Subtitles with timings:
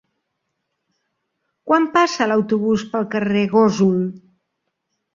[1.69, 4.05] Quan passa l'autobús pel carrer Gósol?